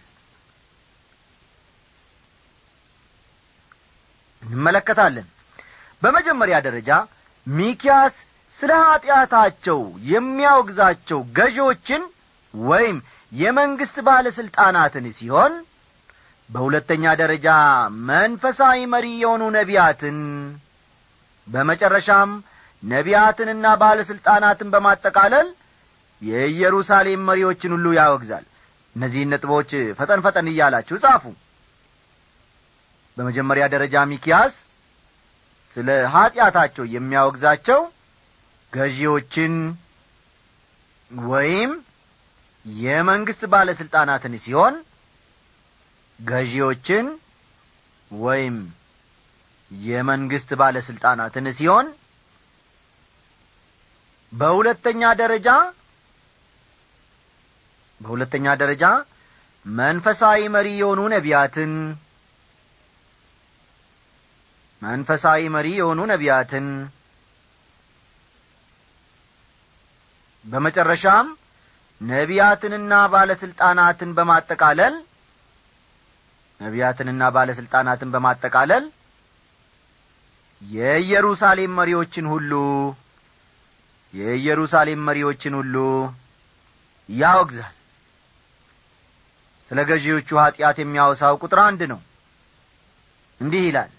እንመለከታለን። 4.43 5.27
በመጀመሪያ 6.03 6.57
ደረጃ 6.67 6.91
ሚኪያስ 7.47 8.15
ስለ 8.59 8.73
ኀጢአታቸው 8.85 9.81
የሚያወግዛቸው 10.11 11.21
ገዢዎችን 11.37 12.03
ወይም 12.55 12.97
የመንግሥት 13.33 13.97
ባለሥልጣናትን 14.07 15.05
ሲሆን 15.19 15.53
በሁለተኛ 16.51 17.05
ደረጃ 17.21 17.49
መንፈሳዊ 18.09 18.79
መሪ 18.95 19.07
የሆኑ 19.21 19.43
ነቢያትን 19.57 20.19
በመጨረሻም 21.47 22.31
ነቢያትንና 22.83 23.67
ባለሥልጣናትን 23.83 24.69
በማጠቃለል 24.75 25.49
የኢየሩሳሌም 26.23 27.23
መሪዎችን 27.29 27.75
ሁሉ 27.77 27.87
ያወግዛል። 27.99 28.45
እነዚህን 28.97 29.31
ነጥቦች 29.33 29.71
ፈጠን 29.99 30.21
ፈጠን 30.25 30.47
እያላችሁ 30.53 30.97
ጻፉ 31.05 31.25
በመጀመሪያ 33.21 33.65
ደረጃ 33.73 33.95
ሚኪያስ 34.11 34.55
ስለ 35.77 35.89
ኀጢአታቸው 36.15 36.85
የሚያወግዛቸው 36.93 37.81
ገዢዎችን 38.73 39.55
ወይም 41.11 41.71
የመንግሥት 42.67 43.43
ባለሥልጣናትን 43.53 44.35
ሲሆን 44.45 44.75
ገዢዎችን 46.19 47.07
ወይም 48.11 48.57
የመንግሥት 49.71 50.51
ባለሥልጣናትን 50.61 51.47
ሲሆን 51.59 51.87
በሁለተኛ 54.33 55.13
ደረጃ 55.23 55.49
በሁለተኛ 58.01 58.47
ደረጃ 58.63 58.85
መንፈሳዊ 59.67 60.41
መሪ 60.55 60.69
የሆኑ 60.81 61.01
ነቢያትን 61.15 61.73
መንፈሳዊ 64.83 65.43
መሪ 65.55 65.67
የሆኑ 65.79 66.01
ነቢያትን። 66.11 66.67
በመጨረሻም 70.45 71.27
ነቢያትንና 72.01 72.93
ባለሥልጣናትን 73.13 74.11
በማጠቃለል 74.19 74.95
ነቢያትንና 76.61 77.23
ባለሥልጣናትን 77.35 78.09
በማጠቃለል 78.15 78.85
የኢየሩሳሌም 80.63 81.77
መሪዎችን 81.79 82.27
ሁሉ 82.33 82.53
የኢየሩሳሌም 84.15 85.05
መሪዎችን 85.09 85.55
ሁሉ 85.59 85.77
ያወግዛል። 87.09 87.75
ስለ 89.71 89.81
ገዢዎቹ 89.89 90.29
ኀጢአት 90.43 90.77
የሚያወሳው 90.81 91.35
ቁጥር 91.43 91.59
አንድ 91.65 91.81
ነው። 91.93 92.01
እንዲህ 93.41 93.63
ይላል 93.67 93.91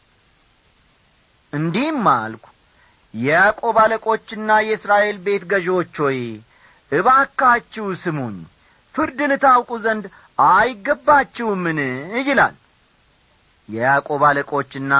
እንዲህም 1.53 2.05
አልኩ 2.13 2.45
የያዕቆብ 3.13 3.77
አለቆችና 3.83 4.49
የእስራኤል 4.67 5.17
ቤት 5.25 5.43
ገዢዎች 5.51 5.95
ሆይ 6.03 6.19
እባካችሁ 6.91 7.87
ስሙኝ 8.03 8.37
ፍርድን 8.95 9.31
ታውቁ 9.43 9.71
ዘንድ 9.83 10.05
አይገባችሁምን? 10.51 11.79
ይላል። 12.21 12.55
የያዕቆብ 13.69 14.21
አለቆችና 14.29 14.93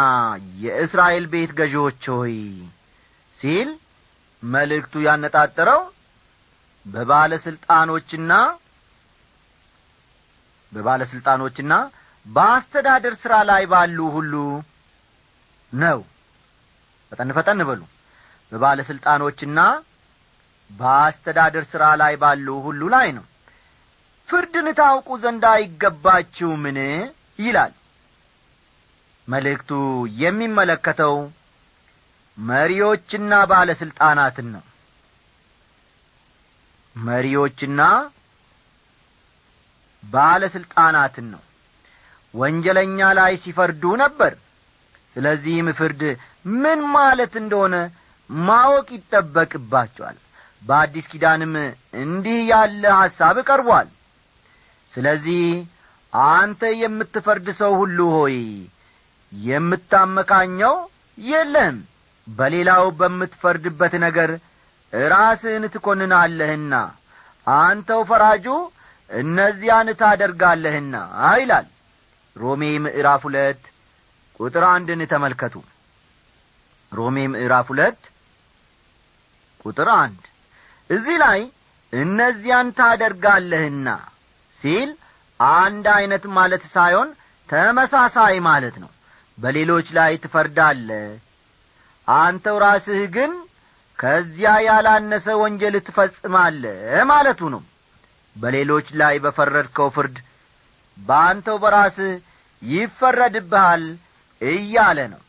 የእስራኤል 0.64 1.26
ቤት 1.34 1.52
ገዢዎች 1.60 2.04
ሆይ 2.14 2.36
ሲል 3.38 3.70
መልእክቱ 4.44 4.94
ያነጣጠረው 5.06 5.82
በባለሥልጣኖችና 6.86 8.34
በባለሥልጣኖችና 10.72 11.74
በአስተዳደር 12.26 13.14
ሥራ 13.22 13.34
ላይ 13.50 13.64
ባሉ 13.72 13.98
ሁሉ 14.16 14.34
ነው 15.74 16.00
ፈጠን 17.12 17.32
ፈጠን 17.38 17.62
በሉ። 17.70 17.82
በባለሥልጣኖችና 18.52 19.60
በአስተዳደር 20.70 21.64
ሥራ 21.72 21.84
ላይ 22.02 22.14
ባሉ 22.22 22.48
ሁሉ 22.66 22.82
ላይ 22.94 23.08
ነው። 23.18 23.26
ፍርድን 24.30 24.68
ታውቁ 24.78 25.10
ዘንድ 25.24 25.44
አይገባችሁምን? 25.52 26.78
ይላል። 27.40 27.74
መልእክቱ 29.28 29.72
የሚመለከተው 30.22 31.16
መሪዎችና 32.38 33.34
ባለሥልጣናትን 33.52 34.48
ነው። 34.56 34.64
መሪዎችና 36.96 37.82
ባለሥልጣናትን 40.04 41.28
ነው። 41.34 41.42
ወንጀለኛ 42.34 43.00
ላይ 43.20 43.34
ሲፈርዱ 43.44 43.84
ነበር። 44.04 44.34
ስለዚህም 45.16 45.68
ፍርድ 45.80 46.02
ምን 46.46 46.80
ማለት 46.94 47.34
እንደሆነ 47.42 47.76
ማወቅ 48.30 48.88
ይጠበቅባቸዋል። 48.96 50.18
በአዲስ 50.62 51.06
ኪዳንም 51.12 51.54
እንዲህ 52.02 52.40
ያለ 52.52 52.84
ሐሳብ 53.00 53.38
ቀርቧል። 53.48 53.88
ስለዚህ 54.92 55.44
አንተ 56.34 56.72
የምትፈርድ 56.80 57.48
ሰው 57.60 57.74
ሁሉ 57.82 58.00
ሆይ 58.16 58.38
የምታመካኘው 59.32 60.76
የለህም 61.18 61.78
በሌላው 62.28 62.86
በምትፈርድበት 63.00 63.94
ነገር 64.04 64.32
ራስህን 65.10 65.66
ትኰንናለህና 65.74 66.74
አንተው 67.48 68.02
ፈራጁ 68.10 68.48
እነዚያን 69.10 69.88
ታደርጋለህና 70.02 70.96
ይላል 71.36 71.68
ሮሜ 72.36 72.64
ምዕራፍ 72.84 73.22
ሁለት 73.28 73.64
ቁጥር 74.40 74.64
አንድን 74.70 75.02
ተመልከቱ 75.12 75.56
ሮሜ 76.92 77.18
ምዕራፍ 77.34 77.68
ሁለት 77.72 78.00
ቁጥር 79.66 79.90
አንድ 79.96 80.22
እዚህ 80.90 81.18
ላይ 81.24 81.40
እነዚያን 81.94 82.68
ታደርጋለህና 82.78 83.88
ሲል 84.60 84.90
አንድ 85.40 85.86
ዐይነት 85.94 86.26
ማለት 86.38 86.64
ሳይሆን 86.74 87.10
ተመሳሳይ 87.50 88.36
ማለት 88.48 88.76
ነው። 88.84 88.92
በሌሎች 89.38 89.88
ላይ 89.98 90.12
ትፈርዳለ 90.24 90.90
አንተው 92.08 92.58
ራስህ 92.64 93.02
ግን 93.16 93.32
ከዚያ 94.00 94.52
ያላነሰ 94.68 95.28
ወንጀል 95.42 95.76
ትፈጽማለ 95.88 96.64
ማለቱ 97.10 97.50
ነው። 97.56 97.64
በሌሎች 98.36 98.88
ላይ 99.02 99.16
በፈረድከው 99.24 99.90
ፍርድ 99.96 100.18
በአንተው 100.98 101.58
በራስህ 101.64 102.14
ይፈረድብሃል 102.62 103.84
እያለ 104.42 105.00
ነው። 105.14 105.22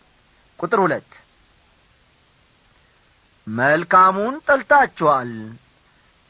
ቁጥር 0.61 0.81
ሁለት 0.85 1.11
መልካሙን 3.47 4.35
ጠልታችኋል 4.47 5.31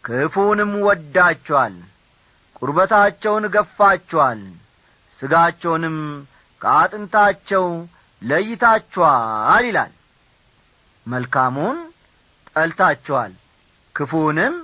ክፉንም 0.05 0.73
ወዳችኋል 0.87 1.75
ቁርበታቸውን 2.59 3.45
ገፋችኋል 3.55 4.41
ሥጋቸውንም 5.19 5.99
ከአጥንታቸው 6.61 7.67
ለይታችኋል 8.23 9.65
ይላል። 9.69 9.93
መልካሙን 11.07 11.79
ጠልታችኋል 12.53 13.33
ክፉንም 13.95 14.55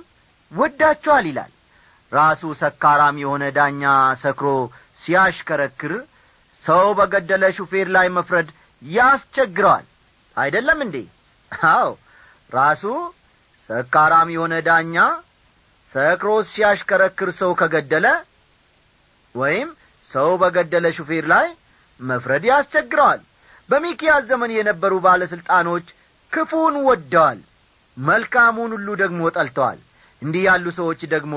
ወዳችኋል 0.51 1.25
ይላል። 1.31 1.51
ራሱ 2.11 2.41
ሰካራም 2.61 3.15
የሆነ 3.21 3.43
ዳኛ 3.57 3.83
ሰክሮ 4.21 4.47
ሲያሽከረክር 5.01 5.93
ሰው 6.63 6.85
በገደለ 6.97 7.43
ሹፌር 7.57 7.87
ላይ 7.95 8.07
መፍረድ 8.15 8.47
ያስቸግረዋል። 8.81 9.85
አይደለም 10.37 10.79
እንዴ? 10.85 10.95
አዎ 11.71 11.89
ራሱ 12.49 12.83
ሰካራም 13.69 14.29
የሆነ 14.33 14.53
ዳኛ 14.67 14.95
ሰክሮ 15.91 16.29
ሲያሽከረክር 16.49 17.29
ሰው 17.39 17.51
ከገደለ 17.59 18.07
ወይም 19.35 19.69
ሰው 20.09 20.29
በገደለ 20.41 20.85
ሹፌር 20.97 21.25
ላይ 21.33 21.47
መፍረድ 21.99 22.43
ያስቸግረዋል። 22.49 23.21
በሚኪያስ 23.69 24.23
ዘመን 24.29 24.51
የነበሩ 24.55 24.93
ባለሥልጣኖች 25.05 25.87
ክፉን 26.33 26.75
ወደዋል 26.87 27.39
መልካሙን 27.97 28.71
ሁሉ 28.75 28.89
ደግሞ 29.01 29.21
ጠልተዋል። 29.35 29.79
እንዲህ 30.21 30.43
ያሉ 30.47 30.65
ሰዎች 30.79 31.01
ደግሞ 31.13 31.35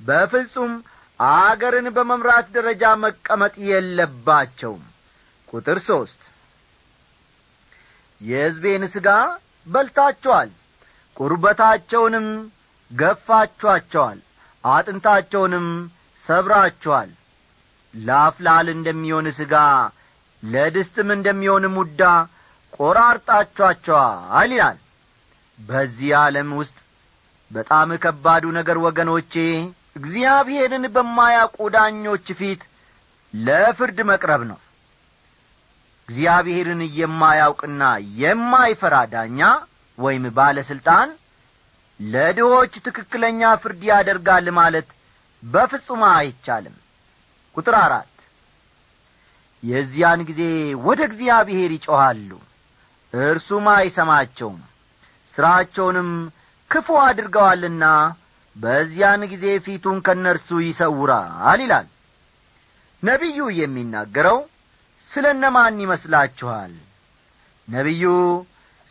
በፍጹም 0.00 0.72
አገርን 1.20 1.86
በመምራት 1.96 2.46
ደረጃ 2.56 2.84
መቀመጥ 3.04 3.54
የለባቸውም። 3.68 4.82
ቁጥር 5.48 5.78
ሦስት 5.88 6.20
የሕዝቤን 8.20 8.84
ሥጋ 8.94 9.08
በልታችኋል 9.66 10.48
ቁርበታቸውንም 11.16 12.26
ገፋችኋቸዋል። 12.90 14.18
አጥንታቸውንም 14.64 15.66
ሰብራችኋል። 16.24 17.10
ላፍላል 17.94 18.66
እንደሚሆን 18.74 19.26
ሥጋ 19.38 19.54
ለድስትም 20.42 21.08
እንደሚሆን 21.16 21.64
ሙዳ 21.74 22.02
ቈራርጣችኋቸዋል 22.72 24.50
ይላል። 24.52 24.78
በዚህ 25.58 26.10
ዓለም 26.20 26.50
ውስጥ 26.60 26.76
በጣም 27.50 27.88
ከባዱ 28.04 28.44
ነገር 28.58 28.76
ወገኖቼ 28.84 29.34
እግዚአብሔርን 29.96 30.84
በማያውቁ 30.94 31.58
ዳኞች 31.74 32.26
ፊት 32.38 32.60
ለፍርድ 33.34 33.98
መቅረብ 34.10 34.42
ነው 34.50 34.58
እግዚአብሔርን 36.12 36.80
የማያውቅና 36.96 37.82
የማይፈራ 38.20 38.94
ዳኛ 39.12 39.40
ወይም 39.98 40.24
ባለሥልጣን 40.36 41.08
ለድሆች 42.00 42.72
ትክክለኛ 42.86 43.40
ፍርድ 43.62 43.82
ያደርጋል 43.90 44.46
ማለት 44.58 44.88
በፍጹም 45.42 46.02
አይቻልም። 46.10 46.76
ቁጥር 47.56 47.76
አራት 47.80 48.08
የዚያን 49.62 50.20
ጊዜ 50.28 50.42
ወደ 50.86 51.00
እግዚአብሔር 51.08 51.72
ይጮኻሉ 51.76 52.30
እርሱም 53.12 53.66
አይሰማቸውም 53.74 54.60
ሥራቸውንም 55.34 56.10
ክፉ 56.70 56.98
አድርገዋልና 57.06 57.84
በዚያን 58.56 59.22
ጊዜ 59.32 59.46
ፊቱን 59.66 59.98
ከእነርሱ 60.06 60.60
ይሰውራል 60.64 61.60
ይላል። 61.62 61.88
ነቢዩ 63.02 63.38
የሚናገረው 63.58 64.38
ስለ 65.12 65.24
እነማን 65.34 65.76
ይመስላችኋል? 65.82 66.72
ነቢዩ 67.68 68.04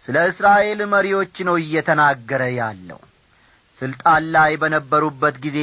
ስለ 0.05 0.17
እስራኤል 0.31 0.79
መሪዎች 0.93 1.35
ነው 1.47 1.55
እየተናገረ 1.63 2.41
ያለው። 2.59 2.99
ስልጣን 3.79 4.23
ላይ 4.35 4.51
በነበሩበት 4.61 5.35
ጊዜ 5.45 5.59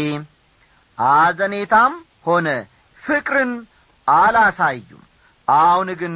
አዘኔታም 0.99 1.93
ሆነ 2.27 2.49
ፍቅርን 2.99 3.53
አላሳዩም። 4.09 5.03
አሁን 5.49 5.89
ግን 6.01 6.15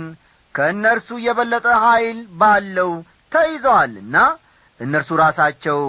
ከእነርሱ 0.54 1.08
የበለጠ 1.26 1.66
ኀይል 1.84 2.18
ባለው 2.40 2.90
ተይዘዋልና 3.32 4.16
እነርሱ 4.80 5.10
ራሳቸው 5.22 5.80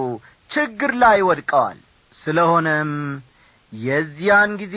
ችግር 0.50 0.92
ላይ 1.02 1.18
ወድቀዋል። 1.28 1.78
ስለሆነም 2.12 2.92
የዚያን 3.72 4.50
ጊዜ 4.62 4.76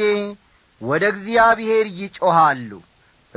ወደ 0.81 1.03
እግዚአብሔር 1.13 1.85
ይጮኻሉ 1.99 2.71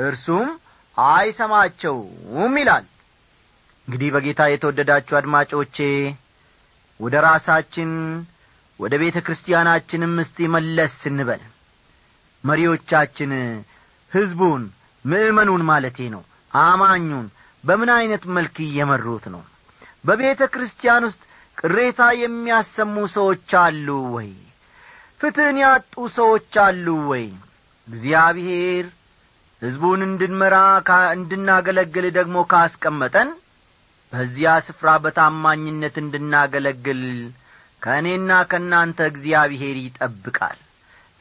እርሱም 0.03 0.49
አይሰማቸውም 0.97 2.55
ይላል። 2.61 2.85
እንግዲህ 3.89 4.09
በጌታ 4.15 4.41
የተወደዳችሁ 4.49 5.15
አድማጮቼ 5.19 5.77
ወደ 7.01 7.15
ራሳችን 7.27 7.91
ወደ 8.81 8.95
ቤተ 9.03 9.19
ክርስቲያናችንም 9.27 10.13
እስቲ 10.23 10.49
መለስ 10.55 10.93
ስንበል። 11.03 11.43
መሪዎቻችን 12.45 13.33
ሕዝቡን 14.13 14.63
ምእመኑን 15.05 15.63
ማለቴ 15.71 15.99
ነው 16.15 16.23
አማኙን 16.61 17.27
በምን 17.65 17.91
ዐይነት 17.97 18.23
መልክ 18.37 18.57
እየመሩት 18.67 19.25
ነው? 19.35 19.43
በቤተ 20.05 20.43
ክርስቲያን 20.53 21.03
ውስጥ 21.09 21.21
ቅሬታ 21.59 22.01
የሚያሰሙ 22.21 22.95
ሰዎች 23.17 23.51
አሉ 23.63 23.87
ወይ? 24.15 24.31
ፍትሕን 25.21 25.57
ያጡ 25.65 25.95
ሰዎች 26.17 26.53
አሉ 26.65 26.87
ወይ? 27.11 27.27
እግዚአብሔር 27.89 28.87
ሕዝቡን 29.63 30.01
እንድንመራ 30.07 30.57
እንድናገለግል 31.15 32.07
ደግሞ 32.17 32.37
ካስቀመጠን 32.53 33.31
በዚያ 34.13 34.53
ስፍራ 34.67 34.89
በታማኝነት 35.03 35.97
እንድናገለግል 36.03 37.03
ከእኔና 37.83 38.31
ከእናንተ 38.51 39.01
እግዚአብሔር 39.13 39.77
ይጠብቃል። 39.81 40.59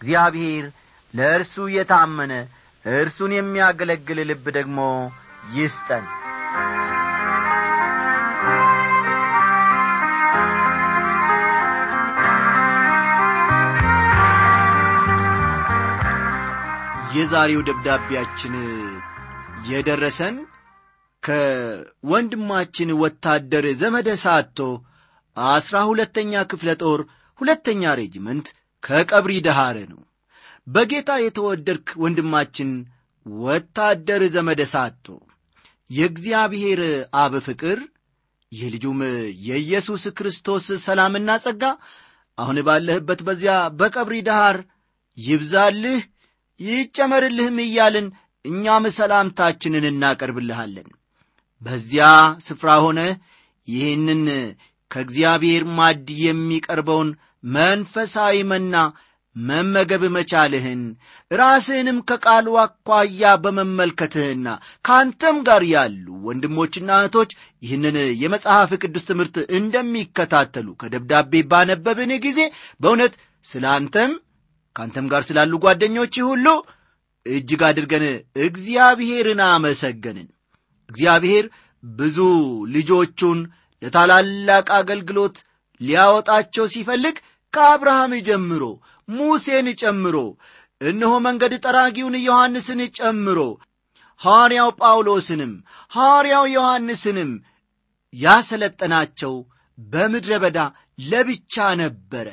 እግዚአብሔር 0.02 0.66
ለእርሱ 1.14 1.56
የታመነ 1.76 2.34
እርሱን 2.86 3.32
የሚያገለግል 3.36 4.20
ልብ 4.30 4.46
ደግሞ 4.58 4.80
ይስጠን 5.56 6.06
የዛሬው 17.20 17.62
ደብዳቤያችን 17.68 18.54
የደረሰን 19.70 20.36
ከወንድማችን 21.24 22.90
ወታደር 23.02 23.66
ዘመደ 23.80 24.10
ሳቶ 24.24 24.60
አስራ 25.38 25.78
ሁለተኛ 25.90 26.42
ክፍለ 26.52 26.70
ጦር 26.84 27.02
ሁለተኛ 27.42 27.92
ሬጅመንት 28.00 28.48
ከቀብሪ 28.84 29.34
ደሃር 29.48 29.78
ነው። 29.92 30.02
በጌታ 30.68 31.12
የተወደድክ 31.22 31.88
ወንድማችን 32.04 32.72
ወታደር 33.26 34.24
ዘመደ 34.36 34.62
ሳቶ 34.74 35.06
የእግዚአብሔር 35.90 36.82
አብ 37.22 37.34
ፍቅር 37.48 37.80
የልጁም 38.52 39.00
የኢየሱስ 39.48 40.04
ክርስቶስ 40.18 40.68
ሰላምና 40.86 41.32
ጸጋ 41.44 41.64
አሁን 42.38 42.58
ባለህበት 42.68 43.20
በዚያ 43.28 43.56
በቀብሪ 43.80 44.18
ዳሃር 44.28 44.58
ይብዛልህ 45.18 46.00
ይጨመርልህም 46.60 47.58
እያልን 47.66 48.08
እኛም 48.46 48.86
ሰላምታችንን 48.98 49.86
እናቀርብልሃለን። 49.90 50.90
በዚያ 51.62 52.06
ስፍራ 52.46 52.70
ሆነ 52.84 53.00
ይህንን 53.68 54.24
ከእግዚአብሔር 54.92 55.64
ማድ 55.78 56.08
የሚቀርበውን 56.24 57.10
መንፈሳዊ 57.54 58.38
መና 58.52 58.76
መመገብ 59.36 60.04
መቻልህን 60.16 60.80
ራስህንም 61.32 61.98
ከቃሉ 62.10 62.48
አኳያ 62.64 63.32
በመመልከትህና 63.44 64.48
ከአንተም 64.86 65.38
ጋር 65.48 65.64
ያሉ 65.74 66.06
ወንድሞችና 66.28 66.90
እህቶች 67.00 67.32
ይህንን 67.64 67.98
የመጽሐፍ 68.24 68.72
ቅዱስ 68.82 69.06
ትምህርት 69.10 69.38
እንደሚከታተሉ 69.60 70.68
ከደብዳቤ 70.82 71.44
ባነበብን 71.52 72.14
ጊዜ 72.26 72.40
በእውነት 72.82 73.14
ስለ 73.46 73.66
አንተም 73.76 74.14
ከአንተም 74.80 75.08
ጋር 75.12 75.22
ስላሉ 75.28 75.54
ጓደኞች 75.64 76.16
ሁሉ 76.26 76.46
እጅግ 77.26 77.62
አድርገን 77.68 78.04
እግዚአብሔርን 78.44 79.42
አመሰገንን። 79.48 80.28
እግዚአብሔር 80.90 81.46
ብዙ 81.84 82.18
ልጆቹን 82.76 83.40
ለታላላቅ 83.82 84.68
አገልግሎት 84.78 85.36
ሊያወጣቸው 85.82 86.66
ሲፈልግ 86.74 87.18
ከአብርሃም 87.54 88.14
ጀምሮ 88.28 88.64
ሙሴን 89.08 89.68
ጨምሮ 89.82 90.16
እነሆ 90.82 91.14
መንገድ 91.28 91.54
ጠራጊውን 91.66 92.16
ዮሐንስን 92.24 92.82
ጨምሮ 93.00 93.40
ሐዋርያው 94.20 94.72
ጳውሎስንም 94.82 95.54
ሐዋርያው 95.92 96.46
ዮሐንስንም 96.56 97.32
ያሰለጠናቸው 98.14 99.34
በምድረ 99.78 100.34
በዳ 100.44 100.60
ለብቻ 101.06 101.56
ነበረ 101.82 102.28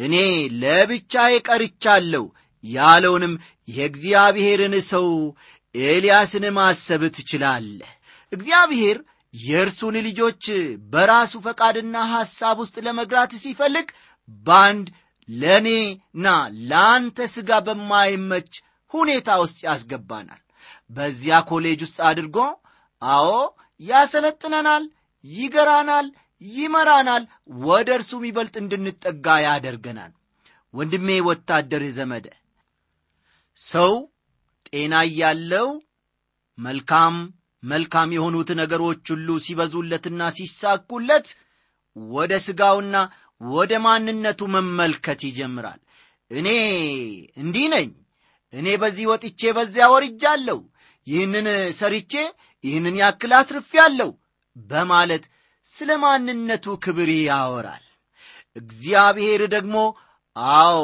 እኔ 0.00 0.14
ለብቻዬ 0.62 1.34
ቀርቻለሁ 1.48 2.24
ያለውንም 2.64 3.34
የእግዚአብሔርን 3.68 4.74
ሰው 4.90 5.06
ኤልያስን 5.74 6.44
ማሰብ 6.56 7.02
ትችላለህ። 7.16 7.90
እግዚአብሔር 8.32 8.98
የእርሱን 9.34 9.96
ልጆች 10.06 10.44
በራሱ 10.92 11.32
ፈቃድና 11.44 11.96
ሐሳብ 12.12 12.56
ውስጥ 12.62 12.76
ለመግራት 12.86 13.32
ሲፈልግ 13.42 13.88
በአንድ 14.46 14.86
ለእኔና 15.28 16.26
ለአንተ 16.70 17.28
ሥጋ 17.34 17.58
በማይመች 17.66 18.50
ሁኔታ 18.94 19.30
ውስጥ 19.42 19.58
ያስገባናል። 19.68 20.40
በዚያ 20.90 21.36
ኮሌጅ 21.50 21.80
ውስጥ 21.86 21.98
አድርጎ 22.08 22.36
አዎ 23.02 23.28
ያሰለጥነናል 23.80 24.84
ይገራናል 25.24 26.06
ይመራናል 26.42 27.24
ወደ 27.64 27.88
እርሱም 27.98 28.22
ይበልጥ 28.28 28.54
እንድንጠጋ 28.62 29.26
ያደርገናል። 29.46 30.12
ወንድሜ 30.74 31.08
ወታደር 31.28 31.82
ዘመደ 31.96 32.26
ሰው 33.58 33.92
ጤና 34.68 34.94
እያለው 35.08 35.68
መልካም 36.58 37.14
መልካም 37.62 38.10
የሆኑት 38.16 38.50
ነገሮች 38.60 39.04
ሁሉ 39.12 39.28
ሲበዙለትና 39.46 40.20
ሲሳኩለት 40.36 41.26
ወደ 41.96 42.32
ሥጋውና 42.46 42.96
ወደ 43.40 43.72
ማንነቱ 43.84 44.40
መመልከት 44.54 45.20
ይጀምራል። 45.28 45.80
እኔ 46.30 46.48
እንዲህ 47.36 47.66
ነኝ። 47.74 47.88
እኔ 48.52 48.68
በዚህ 48.82 49.04
ወጥቼ 49.10 49.40
በዚያ 49.56 49.86
ወርጃለሁ። 49.94 50.58
ይህንን 51.06 51.46
ሰርቼ 51.78 52.12
ይህንን 52.64 52.96
ያክል 53.02 53.32
አትርፌአለሁ 53.38 54.10
በማለት 54.56 55.24
ስለ 55.74 55.90
ማንነቱ 56.02 56.66
ክብር 56.84 57.10
ያወራል። 57.22 57.84
እግዚአብሔር 58.56 59.42
ደግሞ 59.54 59.76
አዎ 60.56 60.80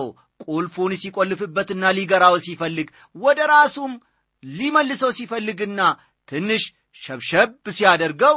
ቁልፉን 0.47 0.93
ሲቆልፍበትና 1.03 1.85
ሊገራው 1.99 2.35
ሲፈልግ 2.45 2.89
ወደ 3.17 3.39
ራሱም 3.53 3.93
ሊመልሰው 4.43 5.11
ሲፈልግና 5.19 5.81
ትንሽ 6.29 6.63
ሸብሸብ 7.03 7.49
ሲያደርገው 7.77 8.37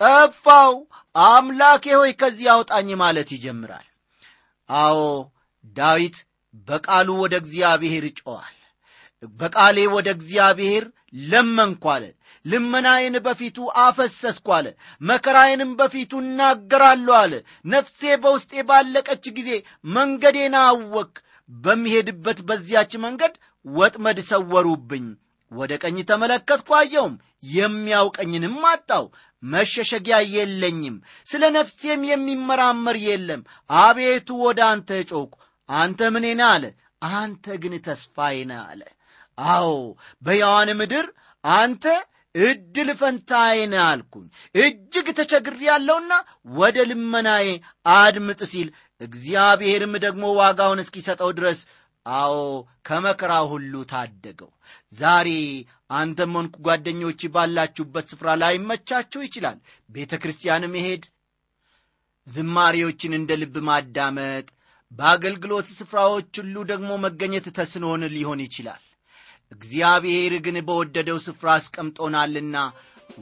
ጠፋው። 0.00 0.74
አምላኬ 1.14 1.84
ሆይ 1.98 2.12
ከዚህ 2.20 2.46
አውጣኝ 2.54 2.88
ማለት 3.02 3.28
ይጀምራል። 3.34 3.86
አዎ 4.68 4.98
ዳዊት 5.76 6.16
በቃሉ 6.68 7.08
ወደ 7.22 7.34
እግዚአብሔር 7.42 8.04
ጮኋል 8.20 8.56
በቃሌ 9.38 9.78
ወደ 9.94 10.08
እግዚአብሔር 10.16 10.84
ለመንኩ 11.14 11.84
አለ 11.92 12.04
ልመናዬን 12.44 13.16
በፊቱ 13.26 13.56
አፈሰስኩ 13.82 14.46
አለ 14.56 14.66
መከራዬንም 15.00 15.70
በፊቱ 15.78 16.12
እናገራለሁ 16.22 17.14
አለ። 17.20 17.34
ነፍሴ 17.66 18.00
በውስጤ 18.22 18.64
ባለቀች 18.70 19.26
ጊዜ 19.36 19.50
መንገዴን 19.94 20.56
አወክ 20.62 21.14
በሚሄድበት 21.48 22.40
በዚያች 22.48 22.92
መንገድ 23.04 23.34
ወጥመድ 23.64 24.18
ሰወሩብኝ። 24.30 25.06
ወደ 25.52 25.72
ቀኝ 25.82 25.96
ተመለከትኩ 26.08 26.70
አየውም 26.78 27.14
የሚያውቀኝንም 27.54 28.56
አጣው 28.70 29.04
መሸሸጊያ 29.42 30.16
የለኝም 30.34 30.96
ስለ 31.28 31.42
ነፍሴም 31.56 32.02
የሚመራመር 32.10 32.96
የለም። 33.06 33.42
አቤቱ 33.80 34.28
ወደ 34.46 34.60
አንተ 34.70 35.00
ጮኩ 35.10 35.32
አንተ 35.68 36.10
ምኔና 36.14 36.42
አለ። 36.54 36.64
አንተ 37.14 37.46
ግን 37.62 37.74
ተስፋዬ 37.86 38.36
አለ 38.62 38.82
አዎ 39.38 39.70
በያዋን 40.22 40.70
ምድር 40.80 41.06
አንተ 41.44 41.84
እድል 42.34 42.88
ፈንታዬ 43.00 43.58
ነህ 43.72 43.82
አልኩኝ። 43.88 44.26
እጅግ 44.56 45.06
ተቸግር 45.18 45.56
ያለውና 45.66 46.12
ወደ 46.56 46.76
ልመናዬ 46.90 47.46
አድምጥ 47.94 48.40
ሲል 48.52 48.68
እግዚአብሔርም 49.00 49.94
ደግሞ 50.04 50.24
ዋጋውን 50.38 50.82
እስኪሰጠው 50.84 51.30
ድረስ 51.38 51.60
አዎ 52.06 52.34
ከመከራ 52.86 53.32
ሁሉ 53.50 53.74
ታደገው። 53.92 54.50
ዛሬ 54.94 55.28
አንተም 55.90 56.32
ሆንኩ 56.36 56.56
ጓደኞች 56.66 57.20
ባላችሁበት 57.34 58.06
ስፍራ 58.12 58.28
ላይ 58.42 58.54
መቻችሁ 58.68 59.20
ይችላል። 59.24 59.58
ቤተ 59.90 60.14
ክርስቲያን 60.22 60.64
መሄድ 60.74 61.04
ዝማሬዎችን 62.26 63.16
እንደ 63.16 63.32
ልብ 63.40 63.56
ማዳመጥ 63.68 64.46
በአገልግሎት 64.92 65.68
ስፍራዎች 65.78 66.32
ሁሉ 66.40 66.56
ደግሞ 66.70 66.90
መገኘት 67.04 67.46
ተስኖን 67.56 68.02
ሊሆን 68.14 68.42
ይችላል 68.44 68.82
እግዚአብሔር 69.52 70.32
ግን 70.44 70.56
በወደደው 70.68 71.18
ስፍራ 71.24 71.48
አስቀምጦናልና 71.58 72.56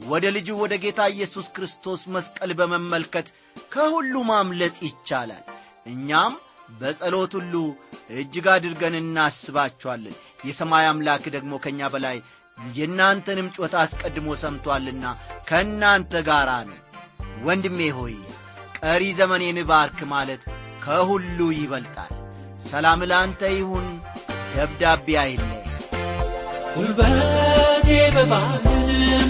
ወደ 0.07 0.25
ልጁ 0.35 0.49
ወደ 0.61 0.73
ጌታ 0.83 1.01
ኢየሱስ 1.13 1.47
ክርስቶስ 1.55 2.01
መስቀል 2.13 2.51
በመመልከት 2.59 3.27
ከሁሉ 3.73 4.13
ማምለጥ 4.29 4.75
ይቻላል። 4.87 5.43
እኛም 5.87 6.33
በጸሎት 6.79 7.33
ሁሉ 7.39 7.53
እጅግ 8.17 8.45
አድርገን 8.53 8.95
እናስባችኋለን። 8.99 10.15
የሰማይ 10.47 10.85
አምላክ 10.91 11.25
ደግሞ 11.35 11.59
ከእኛ 11.63 11.89
በላይ 11.93 12.17
የእናንተንም 12.57 13.47
ጮት 13.55 13.73
አስቀድሞ 13.81 14.35
ሰምቶአልና 14.43 15.05
ከእናንተ 15.49 16.21
ጋር 16.29 16.49
ነው። 16.69 16.79
ወንድሜ 17.45 17.79
ሆይ 17.97 18.15
ቀሪ 18.79 19.03
ዘመኔን 19.19 19.59
ባርክ 19.69 19.99
ማለት 20.13 20.43
ከሁሉ 20.85 21.39
ይበልጣል። 21.59 22.13
ሰላም 22.67 23.01
ለአንተ 23.11 23.41
ይሁን። 23.57 23.87
ደብዳቤ 24.53 25.07
አይለይ 25.21 25.62
ጉልበቴ 26.75 27.87
በባህር 28.15 28.65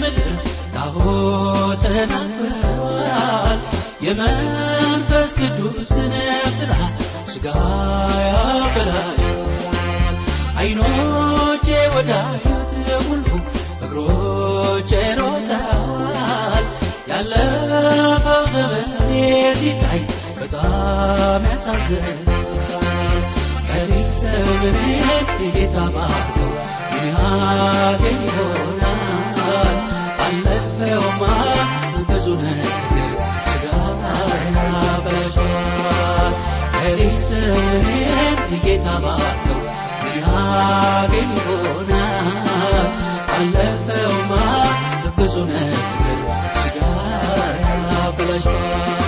ምድር 0.00 0.28
አክብረዋል 2.14 3.60
የመንፈስ 4.06 5.30
ቅዱስን 5.40 6.12
ሥራ 6.56 6.72
ሥጋ 7.32 7.46
ያበላሸዋል 8.24 10.16
ዐይኖቼ 10.58 11.66
ወዳዩት 11.94 12.72
ሁሉ 13.02 13.26
እግሮቼ 13.84 14.90
ሮጠዋል። 15.20 16.64
ያለፈው 17.10 18.44
ዘመኔ 18.54 19.10
ሲታይ 19.60 20.00
በጣም 20.38 21.42
ያሳዝናል 21.50 22.20
ዘመኔን 37.26 38.38
ጌታ 38.56 38.88
ባርከው 38.98 39.60
ያገኝ 40.20 41.30
ይሆናል 41.36 42.88
አለፈውማ 43.36 44.32
ብዙ 45.16 45.34
ነገር 45.50 46.20
ስጋ 46.56 46.76
ያበላሸዋል 47.64 49.03